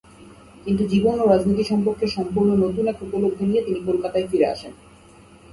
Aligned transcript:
কিন্তু 0.65 0.83
জীবন 0.83 1.15
ও 1.19 1.25
রাজনীতি 1.27 1.63
সম্পর্কে 1.63 2.05
সম্পূর্ণ 2.07 2.49
নতুন 2.63 2.85
এক 2.87 2.97
উপলব্ধি 3.01 3.45
নিয়ে 3.45 3.65
তিনি 3.65 3.79
কলকাতায় 3.87 4.27
ফিরে 4.31 4.47
আসেন। 4.53 4.73